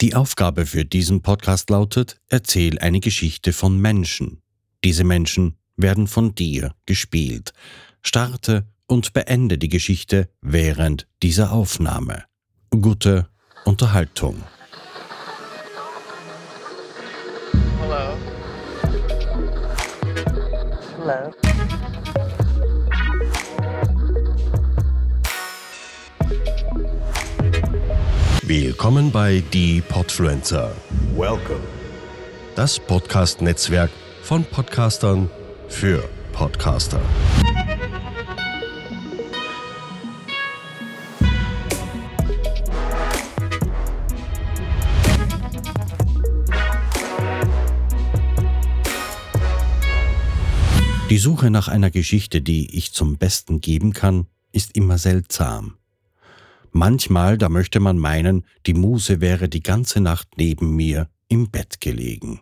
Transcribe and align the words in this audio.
Die 0.00 0.14
Aufgabe 0.14 0.64
für 0.64 0.86
diesen 0.86 1.20
Podcast 1.20 1.68
lautet, 1.68 2.16
erzähl 2.28 2.78
eine 2.78 3.00
Geschichte 3.00 3.52
von 3.52 3.78
Menschen. 3.78 4.40
Diese 4.82 5.04
Menschen 5.04 5.58
werden 5.76 6.06
von 6.06 6.34
dir 6.34 6.74
gespielt. 6.86 7.52
Starte 8.00 8.66
und 8.86 9.12
beende 9.12 9.58
die 9.58 9.68
Geschichte 9.68 10.30
während 10.40 11.06
dieser 11.22 11.52
Aufnahme. 11.52 12.24
Gute 12.70 13.28
Unterhaltung. 13.66 14.42
Hello. 17.82 18.16
Hello. 20.96 21.49
Willkommen 28.52 29.12
bei 29.12 29.44
Die 29.52 29.80
Podfluencer. 29.80 30.74
Welcome. 31.14 31.60
Das 32.56 32.80
Podcast-Netzwerk 32.80 33.92
von 34.24 34.44
Podcastern 34.44 35.30
für 35.68 36.02
Podcaster. 36.32 37.00
Die 51.08 51.18
Suche 51.18 51.50
nach 51.52 51.68
einer 51.68 51.92
Geschichte, 51.92 52.42
die 52.42 52.76
ich 52.76 52.92
zum 52.92 53.16
Besten 53.16 53.60
geben 53.60 53.92
kann, 53.92 54.26
ist 54.50 54.76
immer 54.76 54.98
seltsam. 54.98 55.76
Manchmal, 56.72 57.38
da 57.38 57.48
möchte 57.48 57.80
man 57.80 57.98
meinen, 57.98 58.44
die 58.66 58.74
Muse 58.74 59.20
wäre 59.20 59.48
die 59.48 59.62
ganze 59.62 60.00
Nacht 60.00 60.28
neben 60.36 60.76
mir 60.76 61.08
im 61.28 61.50
Bett 61.50 61.80
gelegen. 61.80 62.40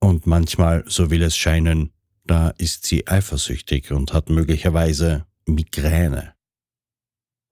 Und 0.00 0.26
manchmal, 0.26 0.84
so 0.86 1.10
will 1.10 1.22
es 1.22 1.36
scheinen, 1.36 1.92
da 2.24 2.50
ist 2.58 2.86
sie 2.86 3.06
eifersüchtig 3.06 3.92
und 3.92 4.12
hat 4.12 4.30
möglicherweise 4.30 5.26
Migräne. 5.46 6.34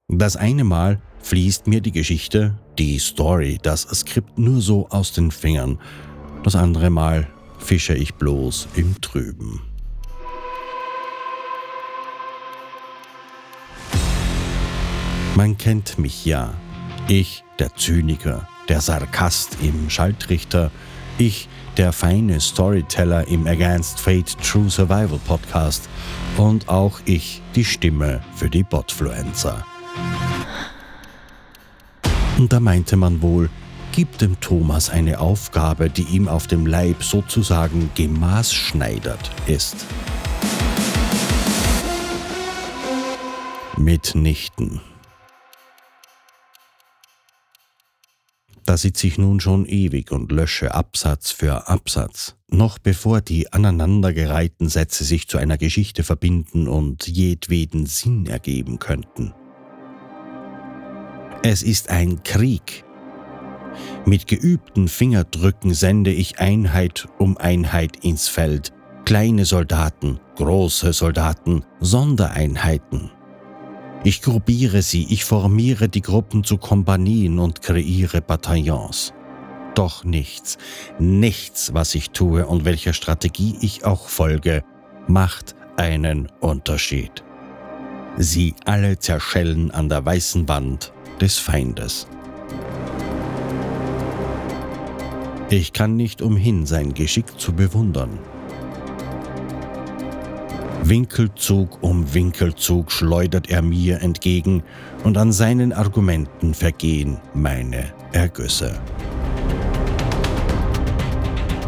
Das 0.08 0.36
eine 0.36 0.64
Mal 0.64 1.00
fließt 1.22 1.68
mir 1.68 1.80
die 1.80 1.92
Geschichte, 1.92 2.58
die 2.78 2.98
Story, 2.98 3.58
das 3.62 3.82
Skript 3.82 4.38
nur 4.38 4.60
so 4.60 4.88
aus 4.88 5.12
den 5.12 5.30
Fingern. 5.30 5.78
Das 6.42 6.56
andere 6.56 6.90
Mal 6.90 7.28
fische 7.58 7.94
ich 7.94 8.14
bloß 8.14 8.68
im 8.74 9.00
Trüben. 9.00 9.69
Man 15.36 15.56
kennt 15.56 15.98
mich 15.98 16.24
ja. 16.24 16.54
Ich, 17.08 17.44
der 17.58 17.74
Zyniker, 17.76 18.48
der 18.68 18.80
Sarkast 18.80 19.58
im 19.62 19.88
Schaltrichter, 19.88 20.70
ich, 21.18 21.48
der 21.76 21.92
feine 21.92 22.40
Storyteller 22.40 23.28
im 23.28 23.46
Against 23.46 24.00
Fate 24.00 24.36
True 24.42 24.68
Survival 24.68 25.20
Podcast 25.26 25.88
und 26.36 26.68
auch 26.68 27.00
ich, 27.04 27.42
die 27.54 27.64
Stimme 27.64 28.20
für 28.34 28.50
die 28.50 28.64
Botfluencer. 28.64 29.64
Und 32.36 32.52
da 32.52 32.58
meinte 32.58 32.96
man 32.96 33.22
wohl, 33.22 33.50
gib 33.92 34.18
dem 34.18 34.40
Thomas 34.40 34.90
eine 34.90 35.20
Aufgabe, 35.20 35.90
die 35.90 36.04
ihm 36.04 36.26
auf 36.26 36.48
dem 36.48 36.66
Leib 36.66 37.02
sozusagen 37.02 37.90
gemaßschneidert 37.94 39.30
ist. 39.46 39.86
Mitnichten. 43.76 44.80
Da 48.70 48.76
sitze 48.76 49.08
ich 49.08 49.18
nun 49.18 49.40
schon 49.40 49.66
ewig 49.66 50.12
und 50.12 50.30
lösche 50.30 50.72
Absatz 50.72 51.32
für 51.32 51.66
Absatz, 51.66 52.36
noch 52.52 52.78
bevor 52.78 53.20
die 53.20 53.52
aneinandergereihten 53.52 54.68
Sätze 54.68 55.02
sich 55.02 55.26
zu 55.26 55.38
einer 55.38 55.58
Geschichte 55.58 56.04
verbinden 56.04 56.68
und 56.68 57.08
jedweden 57.08 57.86
Sinn 57.86 58.26
ergeben 58.26 58.78
könnten. 58.78 59.34
Es 61.42 61.64
ist 61.64 61.91
ein 61.91 62.22
Krieg. 62.22 62.84
Mit 64.06 64.28
geübten 64.28 64.87
Fingerdrücken 64.87 65.75
sende 65.75 66.12
ich 66.12 66.38
Einheit 66.38 67.08
um 67.19 67.38
Einheit 67.38 68.04
ins 68.04 68.28
Feld, 68.28 68.72
kleine 69.04 69.47
Soldaten, 69.47 70.20
große 70.37 70.92
Soldaten, 70.92 71.64
Sondereinheiten. 71.81 73.10
Ich 74.03 74.22
gruppiere 74.22 74.81
sie, 74.81 75.06
ich 75.11 75.25
formiere 75.25 75.91
die 75.91 76.00
Gruppen 76.00 76.43
zu 76.43 76.56
Kompanien 76.56 77.38
und 77.38 77.61
kreiere 77.61 78.22
Bataillons. 78.22 79.12
Doch 79.75 80.05
nichts, 80.05 80.56
nichts, 80.99 81.75
was 81.75 81.94
ich 81.94 82.11
tue 82.11 82.47
und 82.47 82.65
welcher 82.65 82.94
Strategie 82.94 83.56
ich 83.61 83.84
auch 83.84 84.09
folge, 84.09 84.65
macht 85.06 85.55
einen 85.77 86.28
Unterschied. 86.41 87.22
Sie 88.16 88.55
alle 88.65 88.99
zerschellen 88.99 89.71
an 89.71 89.91
der 89.91 90.05
weißen 90.05 90.49
Wand 90.49 90.93
des 91.21 91.38
Feindes. 91.38 92.06
Ich 95.50 95.75
kann 95.75 95.97
nicht 95.97 96.22
umhin, 96.22 96.65
sein 96.65 96.94
Geschick 96.94 97.38
zu 97.38 97.53
bewundern. 97.53 98.19
Winkelzug 100.90 101.84
um 101.84 102.14
Winkelzug 102.14 102.90
schleudert 102.90 103.48
er 103.48 103.62
mir 103.62 104.02
entgegen, 104.02 104.64
und 105.04 105.16
an 105.18 105.30
seinen 105.30 105.72
Argumenten 105.72 106.52
vergehen 106.52 107.18
meine 107.32 107.92
Ergüsse. 108.10 108.76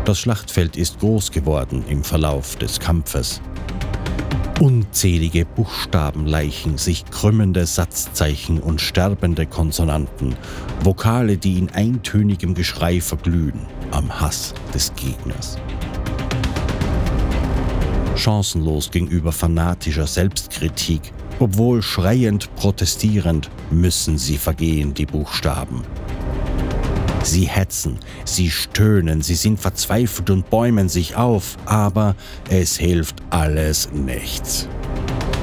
Das 0.05 0.19
Schlachtfeld 0.19 0.77
ist 0.77 0.99
groß 0.99 1.31
geworden 1.31 1.85
im 1.89 2.03
Verlauf 2.03 2.57
des 2.57 2.81
Kampfes. 2.81 3.41
Unzählige 4.59 5.45
Buchstabenleichen, 5.45 6.77
sich 6.77 7.05
krümmende 7.05 7.65
Satzzeichen 7.65 8.59
und 8.59 8.81
sterbende 8.81 9.47
Konsonanten, 9.47 10.35
Vokale, 10.83 11.37
die 11.37 11.61
in 11.61 11.71
eintönigem 11.71 12.55
Geschrei 12.55 13.01
verglühen 13.01 13.61
am 13.93 14.21
Hass 14.21 14.53
des 14.75 14.93
Gegners 14.97 15.59
chancenlos 18.17 18.91
gegenüber 18.91 19.33
fanatischer 19.33 20.07
Selbstkritik. 20.07 21.13
Obwohl 21.39 21.83
schreiend 21.83 22.55
protestierend, 22.57 23.51
müssen 23.71 24.19
sie 24.19 24.39
vergehen, 24.39 24.95
die 24.95 25.07
Buchstaben. 25.07 25.83
Sie 27.23 27.45
hetzen, 27.45 27.99
sie 28.25 28.51
stöhnen, 28.51 29.23
sie 29.23 29.37
sind 29.37 29.61
verzweifelt 29.61 30.31
und 30.31 30.51
bäumen 30.51 30.89
sich 30.89 31.17
auf, 31.17 31.57
aber 31.67 32.17
es 32.49 32.77
hilft 32.77 33.17
alles 33.31 33.91
nichts. 33.93 34.69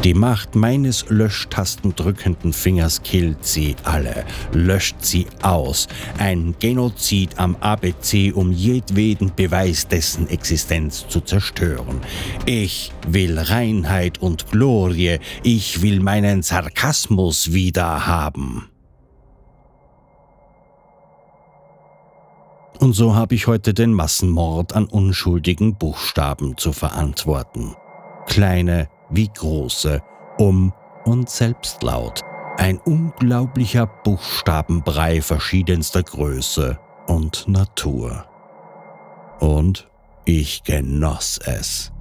Die 0.05 0.13
Macht 0.13 0.55
meines 0.55 1.09
löschtastendrückenden 1.09 2.53
Fingers 2.53 3.03
killt 3.03 3.45
sie 3.45 3.75
alle, 3.83 4.23
löscht 4.53 4.95
sie 4.99 5.27
aus. 5.41 5.89
Ein 6.17 6.55
Genozid 6.57 7.37
am 7.37 7.57
ABC, 7.57 8.31
um 8.31 8.53
jedweden 8.53 9.33
Beweis 9.35 9.89
dessen 9.89 10.29
Existenz 10.29 11.05
zu 11.09 11.19
zerstören. 11.19 11.99
Ich 12.45 12.93
will 13.09 13.37
Reinheit 13.37 14.21
und 14.21 14.49
Glorie, 14.49 15.19
ich 15.43 15.81
will 15.81 15.99
meinen 15.99 16.43
Sarkasmus 16.43 17.51
wieder 17.51 18.07
haben. 18.07 18.69
Und 22.79 22.93
so 22.93 23.15
habe 23.15 23.35
ich 23.35 23.47
heute 23.47 23.73
den 23.73 23.91
Massenmord 23.91 24.71
an 24.71 24.85
unschuldigen 24.85 25.75
Buchstaben 25.75 26.55
zu 26.55 26.71
verantworten. 26.71 27.75
Kleine, 28.27 28.87
wie 29.09 29.27
große, 29.27 30.01
um 30.37 30.73
und 31.05 31.29
selbstlaut. 31.29 32.21
Ein 32.57 32.77
unglaublicher 32.79 33.87
Buchstabenbrei 33.87 35.21
verschiedenster 35.21 36.03
Größe 36.03 36.79
und 37.07 37.47
Natur. 37.47 38.25
Und 39.39 39.89
ich 40.25 40.63
genoss 40.63 41.39
es. 41.45 41.91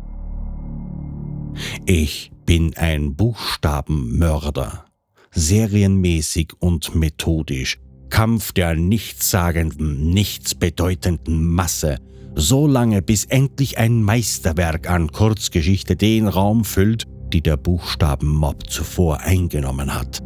Ich 1.86 2.32
bin 2.44 2.76
ein 2.76 3.14
Buchstabenmörder, 3.14 4.84
serienmäßig 5.32 6.52
und 6.58 6.94
methodisch, 6.94 7.78
Kampf 8.10 8.52
der 8.52 8.74
nichtssagenden, 8.74 10.10
nichtsbedeutenden 10.10 11.44
Masse, 11.44 11.98
so 12.38 12.68
lange 12.68 13.02
bis 13.02 13.24
endlich 13.24 13.78
ein 13.78 14.00
Meisterwerk 14.00 14.88
an 14.88 15.10
Kurzgeschichte 15.10 15.96
den 15.96 16.28
Raum 16.28 16.64
füllt, 16.64 17.04
die 17.32 17.42
der 17.42 17.56
Buchstabenmob 17.56 18.70
zuvor 18.70 19.20
eingenommen 19.20 19.92
hat. 19.92 20.20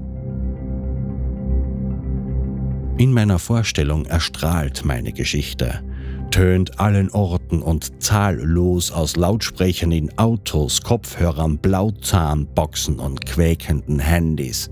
In 2.98 3.12
meiner 3.12 3.38
Vorstellung 3.38 4.04
erstrahlt 4.04 4.84
meine 4.84 5.12
Geschichte, 5.14 5.82
tönt 6.30 6.78
allen 6.78 7.10
Orten 7.10 7.62
und 7.62 8.02
zahllos 8.02 8.92
aus 8.92 9.16
Lautsprechern 9.16 9.90
in 9.90 10.16
Autos, 10.18 10.82
Kopfhörern, 10.82 11.58
Blauzahnboxen 11.58 12.98
und 12.98 13.24
quäkenden 13.24 13.98
Handys. 13.98 14.70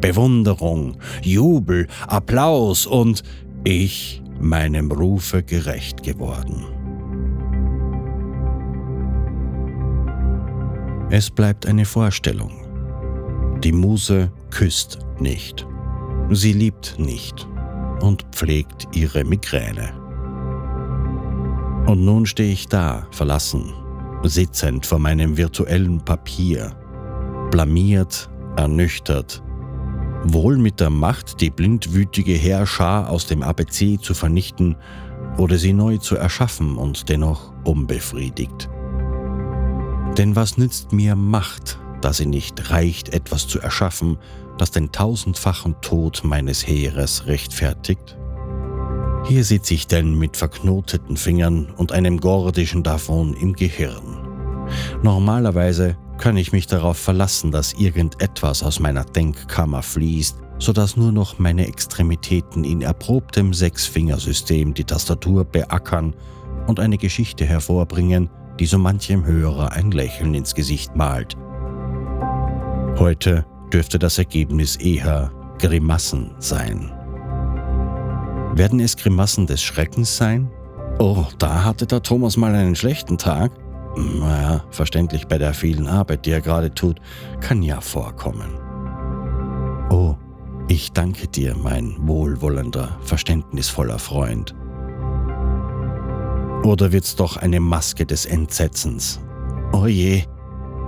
Bewunderung, 0.00 0.96
Jubel, 1.22 1.86
Applaus 2.06 2.86
und 2.86 3.22
ich 3.62 4.21
meinem 4.42 4.90
Rufe 4.90 5.42
gerecht 5.42 6.02
geworden. 6.02 6.64
Es 11.10 11.30
bleibt 11.30 11.66
eine 11.66 11.84
Vorstellung. 11.84 12.52
Die 13.62 13.72
Muse 13.72 14.32
küsst 14.50 14.98
nicht. 15.20 15.66
Sie 16.30 16.52
liebt 16.52 16.98
nicht 16.98 17.46
und 18.00 18.22
pflegt 18.32 18.88
ihre 18.94 19.24
Migräne. 19.24 19.92
Und 21.86 22.04
nun 22.04 22.26
stehe 22.26 22.52
ich 22.52 22.66
da, 22.66 23.06
verlassen, 23.10 23.72
sitzend 24.22 24.86
vor 24.86 24.98
meinem 24.98 25.36
virtuellen 25.36 26.00
Papier, 26.04 26.74
blamiert, 27.50 28.30
ernüchtert, 28.56 29.42
wohl 30.24 30.56
mit 30.56 30.80
der 30.80 30.90
Macht, 30.90 31.40
die 31.40 31.50
blindwütige 31.50 32.32
Heerschar 32.32 33.10
aus 33.10 33.26
dem 33.26 33.42
ABC 33.42 33.98
zu 34.00 34.14
vernichten 34.14 34.76
oder 35.38 35.58
sie 35.58 35.72
neu 35.72 35.98
zu 35.98 36.16
erschaffen 36.16 36.76
und 36.76 37.08
dennoch 37.08 37.52
unbefriedigt. 37.64 38.68
Denn 40.18 40.36
was 40.36 40.58
nützt 40.58 40.92
mir 40.92 41.16
Macht, 41.16 41.78
da 42.00 42.12
sie 42.12 42.26
nicht 42.26 42.70
reicht, 42.70 43.14
etwas 43.14 43.48
zu 43.48 43.60
erschaffen, 43.60 44.18
das 44.58 44.70
den 44.70 44.92
tausendfachen 44.92 45.80
Tod 45.80 46.22
meines 46.24 46.66
Heeres 46.66 47.26
rechtfertigt? 47.26 48.16
Hier 49.24 49.44
sitze 49.44 49.74
ich 49.74 49.86
denn 49.86 50.18
mit 50.18 50.36
verknoteten 50.36 51.16
Fingern 51.16 51.72
und 51.76 51.92
einem 51.92 52.18
gordischen 52.18 52.82
davon 52.82 53.34
im 53.34 53.54
Gehirn. 53.54 54.18
Normalerweise 55.02 55.96
kann 56.18 56.36
ich 56.36 56.52
mich 56.52 56.66
darauf 56.66 56.98
verlassen, 56.98 57.50
dass 57.50 57.72
irgendetwas 57.74 58.62
aus 58.62 58.80
meiner 58.80 59.04
Denkkammer 59.04 59.82
fließt, 59.82 60.36
sodass 60.58 60.96
nur 60.96 61.12
noch 61.12 61.38
meine 61.38 61.66
Extremitäten 61.66 62.64
in 62.64 62.82
erprobtem 62.82 63.52
Sechsfingersystem 63.52 64.74
die 64.74 64.84
Tastatur 64.84 65.44
beackern 65.44 66.14
und 66.66 66.78
eine 66.78 66.98
Geschichte 66.98 67.44
hervorbringen, 67.44 68.30
die 68.60 68.66
so 68.66 68.78
manchem 68.78 69.24
Hörer 69.24 69.72
ein 69.72 69.90
Lächeln 69.90 70.34
ins 70.34 70.54
Gesicht 70.54 70.94
malt. 70.94 71.36
Heute 72.98 73.44
dürfte 73.72 73.98
das 73.98 74.18
Ergebnis 74.18 74.76
eher 74.76 75.32
Grimassen 75.58 76.34
sein. 76.38 76.92
Werden 78.54 78.80
es 78.80 78.96
Grimassen 78.96 79.46
des 79.46 79.62
Schreckens 79.62 80.16
sein? 80.16 80.50
Oh, 80.98 81.24
da 81.38 81.64
hatte 81.64 81.86
der 81.86 82.02
Thomas 82.02 82.36
mal 82.36 82.54
einen 82.54 82.76
schlechten 82.76 83.16
Tag. 83.16 83.50
Naja, 83.96 84.64
verständlich 84.70 85.26
bei 85.26 85.38
der 85.38 85.54
vielen 85.54 85.86
Arbeit, 85.86 86.24
die 86.26 86.30
er 86.30 86.40
gerade 86.40 86.72
tut, 86.72 87.00
kann 87.40 87.62
ja 87.62 87.80
vorkommen. 87.80 88.50
Oh, 89.90 90.16
ich 90.68 90.92
danke 90.92 91.28
dir, 91.28 91.54
mein 91.54 91.96
wohlwollender, 91.98 92.96
verständnisvoller 93.02 93.98
Freund. 93.98 94.54
Oder 96.64 96.92
wird's 96.92 97.16
doch 97.16 97.36
eine 97.36 97.60
Maske 97.60 98.06
des 98.06 98.24
Entsetzens? 98.24 99.20
Oh 99.72 99.86
je, 99.86 100.22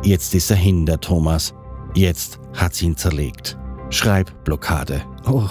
jetzt 0.02 0.34
ist 0.34 0.50
er 0.50 0.56
hin, 0.56 0.86
der 0.86 1.00
Thomas. 1.00 1.52
Jetzt 1.94 2.38
hat 2.54 2.74
sie 2.74 2.86
ihn 2.86 2.96
zerlegt. 2.96 3.58
Schreibblockade. 3.90 5.02
Oh, 5.26 5.46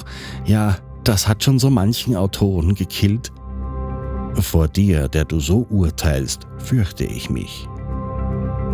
ja, 0.46 0.78
das 1.04 1.28
hat 1.28 1.44
schon 1.44 1.60
so 1.60 1.70
manchen 1.70 2.16
Autoren 2.16 2.74
gekillt. 2.74 3.32
Vor 4.40 4.68
dir, 4.68 5.08
der 5.08 5.26
du 5.26 5.40
so 5.40 5.68
urteilst, 5.70 6.48
fürchte 6.58 7.04
ich 7.04 7.30
mich. 7.30 7.68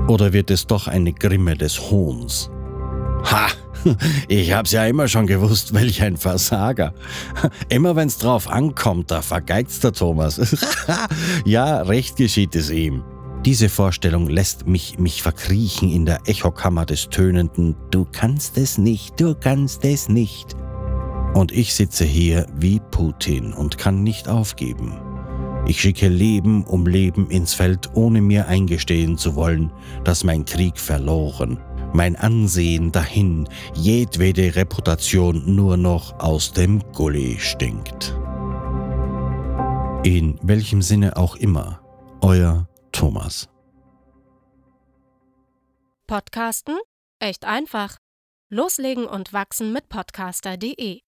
Oder 0.08 0.34
wird 0.34 0.50
es 0.50 0.66
doch 0.66 0.88
eine 0.88 1.14
Grimme 1.14 1.56
des 1.56 1.92
Hohns? 1.92 2.50
Ha! 3.26 3.48
Ich 4.28 4.52
hab's 4.52 4.74
ja 4.74 4.86
immer 4.86 5.08
schon 5.08 5.26
gewusst, 5.26 5.74
welch 5.74 6.02
ein 6.02 6.18
Versager. 6.18 6.94
Immer 7.70 7.96
wenn's 7.96 8.18
drauf 8.18 8.50
ankommt, 8.50 9.10
da 9.10 9.22
vergeigt's 9.22 9.80
der 9.80 9.94
Thomas. 9.94 10.40
ja, 11.46 11.82
recht 11.84 12.18
geschieht 12.18 12.56
es 12.56 12.70
ihm. 12.70 13.04
Diese 13.46 13.70
Vorstellung 13.70 14.28
lässt 14.28 14.68
mich 14.68 15.00
mich 15.00 15.22
verkriechen 15.22 15.90
in 15.90 16.06
der 16.06 16.20
Echokammer 16.26 16.86
des 16.86 17.08
tönenden 17.08 17.78
Du 17.90 18.06
kannst 18.12 18.58
es 18.58 18.78
nicht, 18.78 19.20
du 19.20 19.34
kannst 19.34 19.86
es 19.86 20.10
nicht. 20.10 20.58
Und 21.34 21.54
ich 21.54 21.74
sitze 21.74 22.04
hier 22.04 22.48
wie 22.56 22.82
Putin 22.92 23.54
und 23.54 23.78
kann 23.78 24.04
nicht 24.04 24.28
aufgeben. 24.28 25.00
Ich 25.70 25.82
schicke 25.82 26.08
Leben 26.08 26.64
um 26.64 26.88
Leben 26.88 27.30
ins 27.30 27.54
Feld, 27.54 27.92
ohne 27.94 28.22
mir 28.24 28.48
eingestehen 28.48 29.20
zu 29.20 29.36
wollen, 29.36 29.72
dass 30.04 30.24
mein 30.24 30.44
Krieg 30.44 30.80
verloren, 30.80 31.60
mein 31.94 32.16
Ansehen 32.16 32.92
dahin, 32.92 33.48
jedwede 33.76 34.56
Reputation 34.56 35.56
nur 35.56 35.78
noch 35.78 36.20
aus 36.20 36.54
dem 36.54 36.82
Gully 36.94 37.38
stinkt. 37.40 38.18
In 40.04 40.40
welchem 40.42 40.82
Sinne 40.82 41.16
auch 41.18 41.36
immer, 41.36 41.82
euer 42.22 42.68
Thomas. 42.92 43.48
Podcasten? 46.08 46.80
Echt 47.20 47.46
einfach. 47.46 47.98
Loslegen 48.50 49.06
und 49.06 49.34
wachsen 49.34 49.72
mit 49.72 49.88
podcaster.de 49.88 51.02